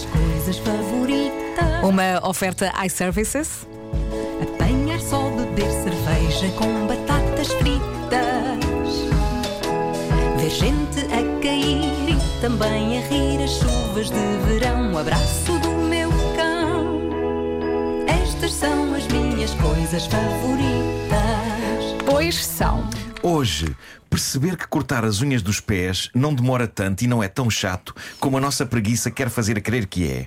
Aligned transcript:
minhas 0.00 0.04
coisas 0.04 0.58
favoritas. 0.58 1.84
Uma 1.84 2.26
oferta 2.26 2.72
iServices. 2.84 3.66
Apanhar 4.42 5.00
só 5.00 5.30
beber 5.30 5.70
cerveja 5.70 6.48
com 6.56 6.86
batatas 6.86 7.48
fritas. 7.54 7.80
Ver 10.38 10.50
gente 10.50 11.00
a 11.06 11.42
cair 11.42 12.10
e 12.10 12.40
também 12.40 12.98
a 12.98 13.06
rir 13.08 13.42
as 13.42 13.50
chuvas 13.50 14.10
de 14.10 14.36
verão. 14.46 14.92
O 14.92 14.98
abraço 14.98 15.58
do 15.58 15.70
meu 15.70 16.10
cão. 16.36 17.00
Estas 18.06 18.52
são 18.52 18.94
as 18.94 19.06
minhas 19.08 19.52
coisas 19.54 20.06
favoritas. 20.06 21.20
Pois 22.06 22.44
são. 22.44 22.88
Hoje, 23.22 23.76
perceber 24.08 24.56
que 24.56 24.66
cortar 24.66 25.04
as 25.04 25.20
unhas 25.20 25.42
dos 25.42 25.60
pés 25.60 26.08
não 26.14 26.34
demora 26.34 26.66
tanto 26.66 27.02
e 27.02 27.06
não 27.06 27.22
é 27.22 27.28
tão 27.28 27.50
chato 27.50 27.94
como 28.18 28.38
a 28.38 28.40
nossa 28.40 28.64
preguiça 28.64 29.10
quer 29.10 29.28
fazer 29.28 29.58
a 29.58 29.60
crer 29.60 29.86
que 29.86 30.10
é. 30.10 30.26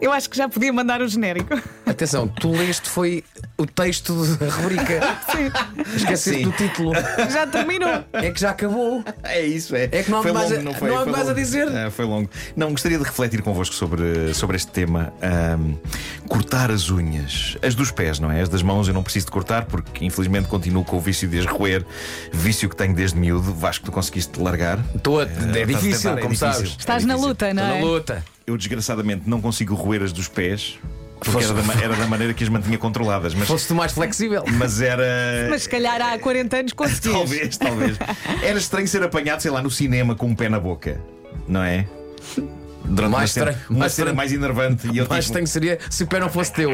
Eu 0.00 0.12
acho 0.12 0.30
que 0.30 0.36
já 0.36 0.48
podia 0.48 0.72
mandar 0.72 1.02
o 1.02 1.08
genérico. 1.08 1.60
Atenção, 1.84 2.28
tu 2.28 2.52
leste 2.52 2.88
foi 2.88 3.24
o 3.58 3.66
texto 3.66 4.14
da 4.36 4.48
rubrica. 4.48 5.00
Sim. 6.16 6.42
do 6.42 6.52
título. 6.52 6.92
Já 7.30 7.46
terminou. 7.46 8.04
É 8.12 8.30
que 8.30 8.40
já 8.40 8.50
acabou. 8.50 9.02
É 9.22 9.40
isso, 9.44 9.74
é. 9.74 9.84
É 9.90 10.02
que 10.02 10.10
não 10.10 10.18
há 10.20 10.32
mais 10.32 10.50
longo, 10.50 10.60
a- 10.60 10.62
não 10.62 10.74
foi? 10.74 10.88
não 10.90 10.98
há 10.98 11.02
Foi 11.04 11.12
mais 11.12 11.28
a 11.28 11.32
dizer. 11.32 11.68
É, 11.68 11.90
foi 11.90 12.04
longo. 12.04 12.28
Não, 12.54 12.70
gostaria 12.70 12.98
de 12.98 13.04
refletir 13.04 13.40
convosco 13.42 13.74
sobre, 13.74 14.34
sobre 14.34 14.56
este 14.56 14.70
tema. 14.70 15.12
Ahm, 15.22 15.74
cortar 16.28 16.70
as 16.70 16.90
unhas. 16.90 17.56
As 17.62 17.74
dos 17.74 17.90
pés, 17.90 18.18
não 18.18 18.30
é? 18.30 18.42
As 18.42 18.48
das 18.48 18.62
mãos 18.62 18.88
eu 18.88 18.94
não 18.94 19.02
preciso 19.02 19.26
de 19.26 19.32
cortar 19.32 19.64
porque 19.64 20.04
infelizmente 20.04 20.48
continuo 20.48 20.84
com 20.84 20.96
o 20.96 21.00
vício 21.00 21.28
de 21.28 21.38
as 21.38 21.46
roer. 21.46 21.84
Vício 22.32 22.68
que 22.68 22.76
tenho 22.76 22.94
desde 22.94 23.16
miúdo. 23.18 23.54
Vasco, 23.54 23.84
tu 23.86 23.92
conseguiste 23.92 24.38
largar. 24.40 24.78
Estou 24.94 25.20
a- 25.20 25.24
é 25.24 25.62
a 25.62 25.66
difícil, 25.66 26.10
tentar, 26.10 26.18
é 26.18 26.22
como 26.22 26.34
difícil. 26.34 26.52
sabes. 26.54 26.76
Estás 26.78 27.02
É 27.04 27.06
na 27.06 27.16
luta, 27.16 27.54
não 27.54 27.62
Estou 27.62 27.76
é? 27.76 27.80
na 27.80 27.86
luta. 27.86 28.24
Eu 28.46 28.56
desgraçadamente 28.56 29.22
não 29.28 29.40
consigo 29.40 29.74
roer 29.74 30.02
as 30.02 30.12
dos 30.12 30.28
pés. 30.28 30.78
Porque 31.18 31.30
Fosse- 31.30 31.50
era 31.52 31.62
da, 31.62 31.82
era 31.82 31.96
da 31.96 32.06
maneira 32.06 32.34
que 32.34 32.44
as 32.44 32.50
mantinha 32.50 32.76
controladas. 32.78 33.34
Mas, 33.34 33.48
Foste 33.48 33.72
mais 33.72 33.92
flexível. 33.92 34.44
mas 34.58 34.80
era. 34.80 35.46
Mas 35.50 35.62
se 35.62 35.68
calhar 35.68 36.00
há 36.00 36.18
40 36.18 36.56
anos 36.58 36.72
conseguias. 36.72 37.14
Talvez, 37.14 37.56
talvez. 37.56 37.96
Era 38.42 38.58
estranho 38.58 38.86
ser 38.86 39.02
apanhado, 39.02 39.40
sei 39.40 39.50
lá, 39.50 39.62
no 39.62 39.70
cinema 39.70 40.14
com 40.14 40.26
um 40.26 40.34
pé 40.34 40.48
na 40.48 40.60
boca, 40.60 41.00
não 41.48 41.62
é? 41.62 41.86
Durante 42.84 43.10
Mais 43.12 43.36
uma 43.36 43.50
estranho, 43.50 43.56
mais 43.56 43.68
cena 43.70 43.86
estranho. 43.88 44.16
mais 44.16 44.32
enervante. 44.32 44.86
E 44.86 44.98
eu 44.98 45.06
Mais 45.08 45.24
tipo, 45.24 45.38
estranho 45.38 45.46
seria 45.48 45.78
se 45.90 46.04
o 46.04 46.06
pé 46.06 46.20
não 46.20 46.28
fosse 46.28 46.52
teu. 46.52 46.70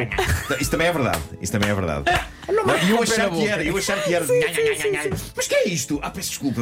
Isso 0.59 0.69
também 0.69 0.87
é 0.87 0.91
verdade. 0.93 1.19
Isso 1.41 1.51
também 1.51 1.69
é 1.69 1.73
verdade. 1.73 2.03
Não, 2.47 2.77
E 2.85 2.89
eu 2.91 3.01
achar 3.01 3.29
que 3.31 3.47
era, 3.47 3.63
eu 3.63 3.75
achar 3.77 4.03
que 4.03 4.13
era. 4.13 4.23
Nha, 4.25 4.33
nha, 4.51 4.91
nha. 5.09 5.17
Mas 5.35 5.47
que 5.47 5.55
é 5.55 5.67
isto? 5.69 5.99
Ah, 6.03 6.11
peço 6.11 6.29
desculpa. 6.29 6.61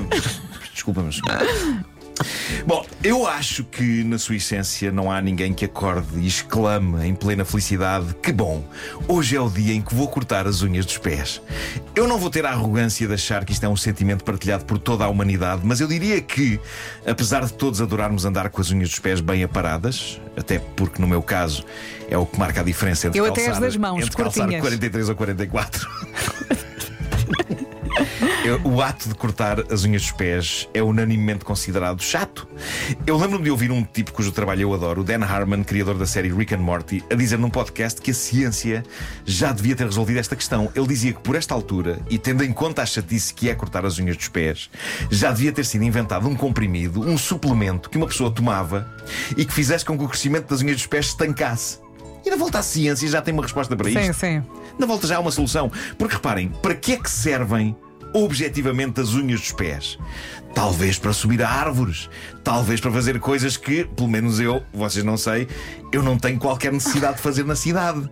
Desculpa, 0.74 1.02
mas. 1.04 1.20
Bom, 2.66 2.86
eu 3.04 3.28
acho 3.28 3.64
que 3.64 4.04
na 4.04 4.18
sua 4.18 4.36
essência 4.36 4.92
não 4.92 5.12
há 5.12 5.22
ninguém 5.22 5.54
que 5.54 5.66
acorde 5.66 6.20
e 6.20 6.28
exclame 6.28 7.08
em 7.08 7.16
plena 7.16 7.46
felicidade: 7.46 8.16
Que 8.22 8.32
bom, 8.32 8.64
hoje 9.08 9.36
é 9.36 9.42
o 9.42 9.50
dia 9.50 9.74
em 9.74 9.82
que 9.82 9.94
vou 9.94 10.08
cortar 10.08 10.48
as 10.48 10.62
unhas 10.62 10.86
dos 10.86 10.98
pés. 10.98 11.42
Eu 11.96 12.08
não 12.08 12.18
vou 12.18 12.30
ter 12.30 12.46
a 12.46 12.50
arrogância 12.52 13.08
de 13.08 13.14
achar 13.14 13.44
que 13.46 13.52
isto 13.52 13.66
é 13.66 13.70
um 13.70 13.76
sentimento 13.76 14.24
partilhado 14.24 14.66
por 14.66 14.78
toda 14.78 15.04
a 15.04 15.10
humanidade, 15.10 15.62
mas 15.64 15.82
eu 15.82 15.88
diria 15.88 16.22
que, 16.22 16.60
apesar 17.06 17.46
de 17.46 17.54
todos 17.54 17.82
adorarmos 17.82 18.26
andar 18.26 18.50
com 18.50 18.62
as 18.62 18.72
unhas 18.72 18.90
dos 18.90 19.00
pés 19.00 19.20
bem 19.20 19.44
aparadas, 19.44 20.20
até 20.38 20.60
porque 20.60 21.02
no 21.02 21.08
meu 21.08 21.22
caso 21.22 21.66
é 22.10 22.18
o 22.18 22.26
que 22.26 22.38
marca 22.40 22.62
a 22.62 22.64
diferença 22.64 23.08
entre 23.08 23.20
Eu 23.20 23.26
até 23.26 23.46
calçar, 23.46 23.54
as 23.54 23.60
das 23.60 23.78
mãos, 23.78 24.04
entre 24.04 24.16
calçar 24.16 24.44
curtinhas. 24.44 24.62
43 24.62 25.10
ou 25.10 25.16
44. 25.16 25.90
Eu- 28.44 28.60
o 28.64 28.82
ato 28.82 29.08
de 29.08 29.14
cortar 29.14 29.60
as 29.72 29.84
unhas 29.84 30.02
dos 30.02 30.12
pés 30.12 30.68
é 30.74 30.82
unanimemente 30.82 31.46
considerado 31.46 32.02
chato. 32.02 32.48
Eu 33.06 33.16
lembro-me 33.18 33.44
de 33.44 33.52
ouvir 33.52 33.72
um 33.72 33.84
tipo 33.84 34.12
cujo 34.12 34.32
trabalho 34.32 34.62
eu 34.62 34.74
adoro, 34.74 35.02
o 35.02 35.04
Dan 35.04 35.24
Harmon, 35.24 35.64
criador 35.64 35.96
da 35.96 36.08
série 36.08 36.30
Rick 36.34 36.56
and 36.56 36.60
Morty, 36.60 37.04
a 37.12 37.16
dizer 37.16 37.38
num 37.38 37.52
podcast 37.52 38.02
que 38.02 38.10
a 38.10 38.14
ciência 38.14 38.84
já 39.26 39.52
devia 39.52 39.76
ter 39.76 39.86
resolvido 39.86 40.18
esta 40.18 40.36
questão. 40.36 40.72
Ele 40.76 40.88
dizia 40.88 41.14
que 41.14 41.20
por 41.20 41.36
esta 41.36 41.54
altura, 41.54 42.00
e 42.10 42.18
tendo 42.18 42.44
em 42.44 42.52
conta 42.52 42.82
a 42.82 42.86
chatice 42.86 43.32
que 43.32 43.48
é 43.48 43.54
cortar 43.54 43.86
as 43.86 44.00
unhas 44.00 44.18
dos 44.18 44.28
pés, 44.28 44.72
já 45.12 45.32
devia 45.32 45.52
ter 45.52 45.64
sido 45.64 45.84
inventado 45.84 46.28
um 46.28 46.36
comprimido, 46.36 47.02
um 47.02 47.18
suplemento 47.20 47.92
que 47.92 47.98
uma 47.98 48.08
pessoa 48.08 48.32
tomava 48.32 48.92
e 49.38 49.46
que 49.46 49.54
fizesse 49.54 49.86
com 49.86 49.96
que 49.96 50.04
o 50.04 50.08
crescimento 50.10 50.48
das 50.50 50.62
unhas 50.62 50.78
dos 50.78 50.88
pés 50.88 51.06
se 51.06 51.12
estancasse. 51.12 51.78
E 52.26 52.30
na 52.30 52.36
volta 52.36 52.58
à 52.60 52.64
ciência 52.64 53.08
já 53.08 53.22
tem 53.22 53.34
uma 53.34 53.44
resposta 53.44 53.76
para 53.76 53.90
isto. 53.90 54.02
Sim, 54.04 54.14
sim. 54.14 54.44
Na 54.80 54.86
volta 54.88 55.06
já 55.08 55.18
há 55.18 55.20
uma 55.20 55.32
solução. 55.32 55.72
Porque 55.98 56.16
reparem, 56.16 56.50
para 56.62 56.74
que 56.76 56.94
é 56.94 56.98
que 56.98 57.10
servem 57.10 57.76
objetivamente 58.14 59.00
as 59.00 59.14
unhas 59.14 59.40
dos 59.40 59.52
pés? 59.52 59.98
Talvez 60.54 60.98
para 60.98 61.14
subir 61.14 61.42
a 61.42 61.50
árvores. 61.50 62.10
Talvez 62.44 62.80
para 62.80 62.92
fazer 62.92 63.20
coisas 63.20 63.58
que, 63.58 63.86
pelo 63.86 64.10
menos 64.10 64.40
eu, 64.40 64.64
vocês 64.74 65.04
não 65.04 65.18
sei, 65.18 65.48
eu 65.92 66.04
não 66.04 66.18
tenho 66.18 66.40
qualquer 66.40 66.72
necessidade 66.72 67.18
de 67.18 67.22
fazer 67.22 67.46
na 67.46 67.56
cidade. 67.56 68.10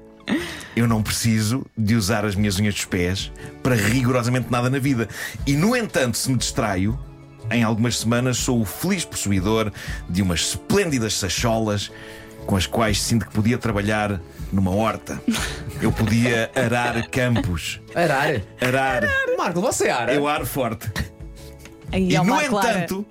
Eu 0.75 0.87
não 0.87 1.01
preciso 1.01 1.65
de 1.77 1.95
usar 1.95 2.23
as 2.23 2.35
minhas 2.35 2.59
unhas 2.59 2.75
dos 2.75 2.85
pés 2.85 3.31
para 3.61 3.75
rigorosamente 3.75 4.49
nada 4.49 4.69
na 4.69 4.79
vida. 4.79 5.09
E, 5.45 5.53
no 5.53 5.75
entanto, 5.75 6.17
se 6.17 6.31
me 6.31 6.37
distraio, 6.37 6.97
em 7.51 7.63
algumas 7.63 7.97
semanas 7.97 8.37
sou 8.37 8.61
o 8.61 8.65
feliz 8.65 9.03
possuidor 9.03 9.71
de 10.07 10.21
umas 10.21 10.41
esplêndidas 10.41 11.15
sacholas 11.15 11.91
com 12.45 12.55
as 12.55 12.65
quais 12.65 13.01
sinto 13.01 13.25
que 13.25 13.31
podia 13.31 13.57
trabalhar 13.57 14.21
numa 14.51 14.71
horta. 14.71 15.21
Eu 15.81 15.91
podia 15.91 16.49
arar 16.55 17.07
campos. 17.09 17.79
Arar. 17.95 18.41
Arar. 18.61 19.03
Marco, 19.39 19.61
você 19.61 19.87
ara. 19.89 20.13
Eu 20.13 20.27
aro 20.27 20.45
forte. 20.45 20.91
Aí 21.93 22.09
E 22.09 22.15
é 22.17 22.21
no 22.21 22.41
entanto, 22.41 23.05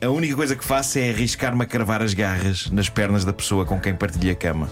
a 0.00 0.08
única 0.08 0.36
coisa 0.36 0.54
que 0.54 0.64
faço 0.64 0.96
é 1.00 1.10
arriscar-me 1.10 1.64
a 1.64 1.66
cravar 1.66 2.02
as 2.02 2.14
garras 2.14 2.70
nas 2.70 2.88
pernas 2.88 3.24
da 3.24 3.32
pessoa 3.32 3.66
com 3.66 3.80
quem 3.80 3.92
partilhei 3.92 4.30
a 4.30 4.36
cama. 4.36 4.70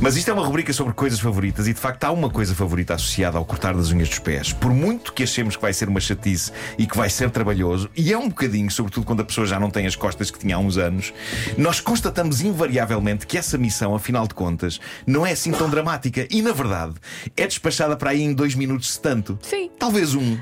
Mas 0.00 0.16
isto 0.16 0.30
é 0.30 0.32
uma 0.32 0.44
rubrica 0.44 0.72
sobre 0.72 0.94
coisas 0.94 1.18
favoritas 1.18 1.66
e 1.66 1.74
de 1.74 1.80
facto 1.80 2.04
há 2.04 2.12
uma 2.12 2.30
coisa 2.30 2.54
favorita 2.54 2.94
associada 2.94 3.36
ao 3.36 3.44
cortar 3.44 3.74
das 3.74 3.90
unhas 3.90 4.08
dos 4.08 4.20
pés. 4.20 4.52
Por 4.52 4.72
muito 4.72 5.12
que 5.12 5.24
achemos 5.24 5.56
que 5.56 5.62
vai 5.62 5.72
ser 5.72 5.88
uma 5.88 5.98
chatice 5.98 6.52
e 6.78 6.86
que 6.86 6.96
vai 6.96 7.10
ser 7.10 7.30
trabalhoso, 7.30 7.90
e 7.96 8.12
é 8.12 8.16
um 8.16 8.28
bocadinho, 8.28 8.70
sobretudo 8.70 9.04
quando 9.04 9.22
a 9.22 9.24
pessoa 9.24 9.44
já 9.44 9.58
não 9.58 9.70
tem 9.70 9.86
as 9.88 9.96
costas 9.96 10.30
que 10.30 10.38
tinha 10.38 10.54
há 10.54 10.58
uns 10.58 10.78
anos, 10.78 11.12
nós 11.56 11.80
constatamos 11.80 12.40
invariavelmente 12.40 13.26
que 13.26 13.36
essa 13.36 13.58
missão, 13.58 13.92
afinal 13.92 14.28
de 14.28 14.34
contas, 14.34 14.80
não 15.04 15.26
é 15.26 15.32
assim 15.32 15.50
tão 15.50 15.68
dramática 15.68 16.28
e, 16.30 16.42
na 16.42 16.52
verdade, 16.52 16.94
é 17.36 17.44
despachada 17.44 17.96
para 17.96 18.10
aí 18.10 18.22
em 18.22 18.32
dois 18.32 18.54
minutos 18.54 18.92
se 18.92 19.00
tanto. 19.00 19.36
Sim. 19.42 19.68
Talvez 19.80 20.14
um. 20.14 20.38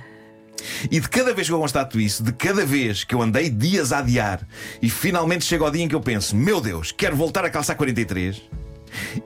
E 0.91 1.01
de 1.01 1.09
cada 1.09 1.33
vez 1.33 1.49
que 1.49 1.55
eu 1.55 1.61
constato 1.61 1.99
isso, 1.99 2.23
de 2.23 2.33
cada 2.33 2.67
vez 2.67 3.05
que 3.05 3.15
eu 3.15 3.23
andei 3.23 3.49
dias 3.49 3.91
a 3.91 4.01
adiar 4.01 4.47
e 4.83 4.91
finalmente 4.91 5.47
chega 5.47 5.65
ao 5.65 5.71
dia 5.71 5.83
em 5.83 5.89
que 5.89 5.95
eu 5.95 6.01
penso, 6.01 6.37
meu 6.37 6.61
Deus, 6.61 6.93
quero 6.93 7.17
voltar 7.17 7.45
a 7.45 7.51
calçar 7.51 7.75
43. 7.75 8.66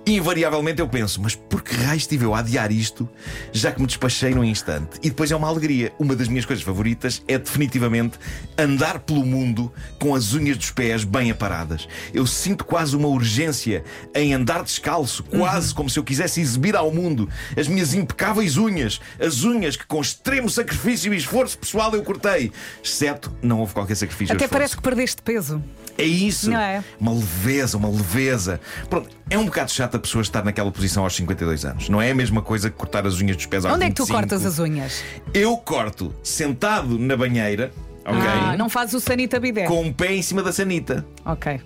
Invariavelmente 0.06 0.80
eu 0.80 0.88
penso, 0.88 1.20
mas 1.22 1.34
por 1.34 1.62
que 1.62 1.74
raio 1.74 1.98
estive 1.98 2.24
eu 2.24 2.34
a 2.34 2.40
adiar 2.40 2.72
isto, 2.72 3.08
já 3.52 3.72
que 3.72 3.80
me 3.80 3.86
despachei 3.86 4.34
num 4.34 4.44
instante? 4.44 4.98
E 5.02 5.08
depois 5.08 5.30
é 5.30 5.36
uma 5.36 5.48
alegria. 5.48 5.92
Uma 5.98 6.16
das 6.16 6.28
minhas 6.28 6.44
coisas 6.44 6.64
favoritas 6.64 7.22
é 7.28 7.38
definitivamente 7.38 8.18
andar 8.56 9.00
pelo 9.00 9.24
mundo 9.24 9.72
com 9.98 10.14
as 10.14 10.34
unhas 10.34 10.56
dos 10.56 10.70
pés 10.70 11.04
bem 11.04 11.30
aparadas. 11.30 11.88
Eu 12.12 12.26
sinto 12.26 12.64
quase 12.64 12.96
uma 12.96 13.08
urgência 13.08 13.84
em 14.14 14.34
andar 14.34 14.62
descalço, 14.62 15.22
quase 15.24 15.74
como 15.74 15.88
se 15.88 15.98
eu 15.98 16.04
quisesse 16.04 16.40
exibir 16.40 16.76
ao 16.76 16.90
mundo 16.92 17.28
as 17.56 17.68
minhas 17.68 17.94
impecáveis 17.94 18.56
unhas, 18.56 19.00
as 19.18 19.44
unhas 19.44 19.76
que 19.76 19.86
com 19.86 20.00
extremo 20.00 20.48
sacrifício 20.50 21.12
e 21.12 21.16
esforço 21.16 21.58
pessoal 21.58 21.94
eu 21.94 22.02
cortei. 22.02 22.52
Exceto, 22.82 23.32
não 23.42 23.60
houve 23.60 23.72
qualquer 23.74 23.94
sacrifício. 23.94 24.34
Até 24.34 24.48
parece 24.48 24.76
que 24.76 24.82
perdeste 24.82 25.22
peso. 25.22 25.62
É 26.00 26.04
isso. 26.04 26.50
Não 26.50 26.58
é? 26.60 26.82
Uma 26.98 27.12
leveza, 27.12 27.76
uma 27.76 27.88
leveza. 27.88 28.60
Pronto, 28.88 29.08
é 29.28 29.38
um 29.38 29.44
bocado 29.44 29.70
chato 29.70 29.96
a 29.96 29.98
pessoa 29.98 30.22
estar 30.22 30.44
naquela 30.44 30.70
posição 30.70 31.04
aos 31.04 31.14
52 31.14 31.64
anos. 31.64 31.88
Não 31.88 32.00
é 32.00 32.10
a 32.10 32.14
mesma 32.14 32.42
coisa 32.42 32.70
que 32.70 32.76
cortar 32.76 33.06
as 33.06 33.20
unhas 33.20 33.36
dos 33.36 33.46
pés 33.46 33.64
aos 33.64 33.74
Onde 33.74 33.84
é 33.84 33.88
que 33.88 33.94
tu 33.94 34.04
25. 34.04 34.18
cortas 34.20 34.46
as 34.46 34.58
unhas? 34.58 35.02
Eu 35.34 35.56
corto 35.56 36.14
sentado 36.22 36.98
na 36.98 37.16
banheira, 37.16 37.72
ok? 38.04 38.20
Ah, 38.28 38.56
não 38.56 38.68
fazes 38.68 38.94
o 38.94 39.00
sanita 39.00 39.38
bidé. 39.38 39.64
Com 39.66 39.82
um 39.82 39.92
pé 39.92 40.14
em 40.14 40.22
cima 40.22 40.42
da 40.42 40.52
sanita. 40.52 41.04
Ok. 41.24 41.60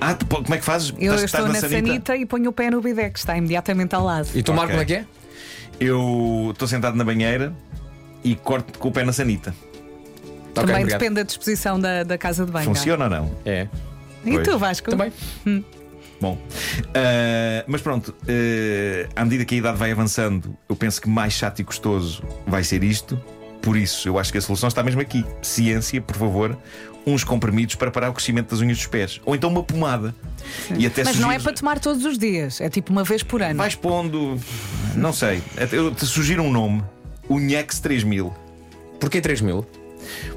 Ah, 0.00 0.12
tu- 0.14 0.26
como 0.26 0.54
é 0.54 0.58
que 0.58 0.64
fazes? 0.64 0.90
Eu 0.98 1.14
Estás- 1.14 1.24
estou 1.24 1.46
estás 1.46 1.62
na 1.62 1.68
sanita? 1.68 2.16
e 2.16 2.26
ponho 2.26 2.50
o 2.50 2.52
pé 2.52 2.70
no 2.70 2.80
bidé, 2.82 3.08
que 3.10 3.18
está 3.18 3.36
imediatamente 3.36 3.94
ao 3.94 4.04
lado. 4.04 4.28
E 4.34 4.42
tu, 4.42 4.52
Marco, 4.52 4.70
como 4.72 4.82
é 4.82 4.84
que 4.84 4.94
é? 4.94 5.04
Eu 5.80 6.48
estou 6.52 6.66
sentado 6.68 6.96
na 6.96 7.04
banheira 7.04 7.52
e 8.24 8.34
corto 8.34 8.78
com 8.78 8.88
o 8.88 8.92
pé 8.92 9.04
na 9.04 9.12
sanita. 9.12 9.54
Também 10.62 10.76
obrigado. 10.76 10.98
depende 11.00 11.14
da 11.16 11.22
disposição 11.22 11.78
da, 11.80 12.02
da 12.02 12.18
casa 12.18 12.44
de 12.44 12.52
banho. 12.52 12.64
Funciona 12.66 13.04
ou 13.04 13.10
não? 13.10 13.30
É. 13.44 13.68
E 14.24 14.32
Pois. 14.32 14.48
tu, 14.48 14.58
Vasco? 14.58 14.90
Também. 14.90 15.12
Bom, 16.20 16.38
ah, 16.94 17.64
mas 17.66 17.80
pronto, 17.82 18.14
ah, 18.26 19.08
à 19.14 19.24
medida 19.24 19.44
que 19.44 19.54
a 19.54 19.58
idade 19.58 19.76
vai 19.76 19.92
avançando, 19.92 20.56
eu 20.68 20.74
penso 20.74 21.00
que 21.00 21.08
mais 21.08 21.32
chato 21.34 21.60
e 21.60 21.64
custoso 21.64 22.22
vai 22.46 22.64
ser 22.64 22.82
isto. 22.82 23.20
Por 23.60 23.76
isso, 23.76 24.08
eu 24.08 24.18
acho 24.18 24.30
que 24.32 24.38
a 24.38 24.40
solução 24.40 24.68
está 24.68 24.82
mesmo 24.82 25.00
aqui. 25.00 25.24
Ciência, 25.42 26.00
por 26.00 26.16
favor, 26.16 26.56
uns 27.06 27.22
comprimidos 27.24 27.74
para 27.74 27.90
parar 27.90 28.10
o 28.10 28.12
crescimento 28.14 28.50
das 28.50 28.60
unhas 28.60 28.78
dos 28.78 28.86
pés. 28.86 29.20
Ou 29.26 29.34
então 29.34 29.50
uma 29.50 29.62
pomada. 29.62 30.14
E 30.78 30.86
até 30.86 31.02
Mas 31.04 31.16
não 31.18 31.30
é 31.30 31.34
sugiro- 31.34 31.42
para 31.44 31.52
tomar 31.52 31.78
todos 31.80 32.04
os 32.04 32.16
dias, 32.16 32.60
é 32.60 32.68
tipo 32.70 32.92
uma 32.92 33.02
vez 33.04 33.22
por 33.22 33.42
ano. 33.42 33.58
Vais 33.58 33.74
pondo, 33.74 34.38
não 34.94 35.12
sei, 35.12 35.42
eu 35.72 35.92
te 35.92 36.06
sugiro 36.06 36.42
um 36.44 36.50
nome: 36.52 36.82
o 37.28 37.38
Nhex 37.40 37.80
3000. 37.80 38.32
Porquê 39.00 39.20
3 39.20 39.40
mil? 39.40 39.66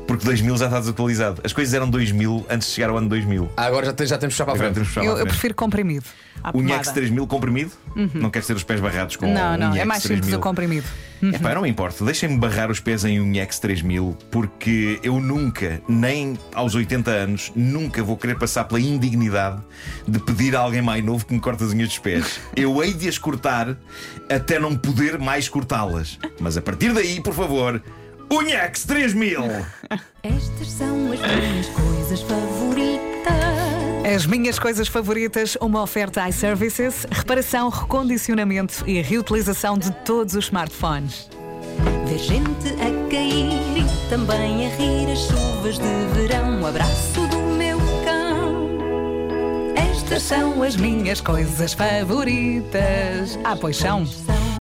Porque 0.08 0.26
2000 0.26 0.58
já 0.58 0.66
está 0.66 0.80
desatualizado. 0.80 1.42
As 1.44 1.54
coisas 1.54 1.74
eram 1.74 1.90
2000 1.90 2.46
antes 2.50 2.68
de 2.68 2.74
chegar 2.76 2.90
ao 2.90 2.98
ano 2.98 3.10
2000. 3.10 3.50
Ah, 3.58 3.66
agora 3.66 3.86
já, 3.88 3.94
te- 3.94 4.06
já 4.06 4.18
temos 4.18 4.36
que 4.36 4.44
puxar 4.44 4.58
para 4.58 4.70
a 4.70 4.74
frente. 4.74 4.98
Eu, 5.06 5.18
eu 5.18 5.26
prefiro 5.28 5.54
comprimido. 5.56 6.06
O. 6.54 6.62
Nhex 6.62 6.90
3000 6.92 7.28
comprimido? 7.28 7.72
Não 8.14 8.30
queres 8.30 8.48
ter 8.48 8.56
os 8.56 8.64
pés 8.64 8.80
barrados 8.80 9.18
com 9.18 9.28
Não, 9.32 9.58
não, 9.58 9.76
é 9.76 9.84
mais 9.84 10.02
simples 10.02 10.22
3000? 10.22 10.40
o 10.40 10.42
comprimido. 10.42 10.88
Epá, 11.22 11.54
não 11.54 11.64
me 11.64 11.70
importa, 11.70 12.06
deixem-me 12.06 12.38
barrar 12.38 12.72
os 12.72 12.80
pés 12.80 13.04
em 13.04 13.20
um 13.20 13.26
Nhex 13.26 13.60
3000 13.60 14.18
porque 14.32 14.98
eu 15.04 15.20
nunca, 15.20 15.82
nem 15.90 16.40
aos 16.54 16.76
80 16.76 17.12
anos, 17.12 17.52
nunca 17.54 18.02
vou 18.02 18.16
querer 18.16 18.38
passar 18.40 18.64
pela 18.64 18.80
indignidade 18.80 19.62
de 20.08 20.18
pedir 20.18 20.56
a 20.56 20.60
alguém 20.62 20.82
mais 20.82 21.04
novo 21.04 21.26
que 21.26 21.34
me 21.34 21.42
corte 21.42 21.62
as 21.62 21.72
unhas 21.74 21.90
dos 21.90 22.00
pés. 22.00 22.40
Eu 22.56 22.82
hei 22.82 22.94
de 22.94 23.10
as 23.10 23.18
cortar 23.18 23.76
até 24.30 24.58
não 24.60 24.78
poder 24.78 25.20
mais 25.20 25.50
cortá-las. 25.50 26.18
Mas 26.40 26.56
a 26.56 26.62
partir 26.62 26.94
daí, 26.94 27.20
por 27.22 27.34
favor, 27.34 27.82
Unhex 28.32 28.86
3000! 28.86 29.42
Estas 30.22 30.68
são 30.70 31.12
as 31.12 31.20
minhas 31.20 31.68
coisas 31.70 32.22
favoritas. 32.22 33.00
As 34.16 34.26
minhas 34.28 34.60
coisas 34.60 34.88
favoritas, 34.88 35.58
uma 35.60 35.82
oferta 35.82 36.28
iServices, 36.30 37.08
reparação, 37.10 37.70
recondicionamento 37.70 38.84
e 38.88 39.02
reutilização 39.02 39.80
de 39.80 39.92
todos 40.06 40.36
os 40.36 40.46
smartphones. 40.46 41.28
Ver 42.06 42.20
gente 42.20 42.70
a 42.74 43.10
cair 43.10 43.78
e 43.78 44.10
também 44.10 44.68
a 44.68 44.76
rir 44.76 45.12
as 45.12 45.20
chuvas 45.20 45.80
de 45.80 46.06
verão. 46.14 46.62
O 46.62 46.68
abraço 46.68 47.22
do 47.28 47.40
meu 47.40 47.80
cão. 48.06 49.74
Estas 49.76 50.22
são 50.22 50.62
as 50.62 50.76
minhas 50.76 51.20
coisas 51.20 51.74
favoritas. 51.74 53.40
Ah, 53.44 53.56
pois 53.60 53.78
são. 53.78 54.06
são 54.06 54.39